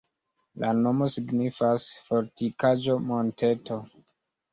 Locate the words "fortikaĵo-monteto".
2.05-3.79